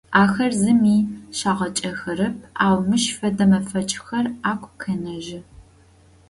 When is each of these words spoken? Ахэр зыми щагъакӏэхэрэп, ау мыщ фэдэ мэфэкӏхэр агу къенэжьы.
Ахэр 0.23 0.51
зыми 0.61 0.97
щагъакӏэхэрэп, 1.37 2.37
ау 2.63 2.77
мыщ 2.87 3.03
фэдэ 3.17 3.45
мэфэкӏхэр 3.49 4.25
агу 4.51 4.71
къенэжьы. 4.81 5.39